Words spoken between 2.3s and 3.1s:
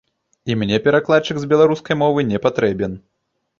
не патрэбен.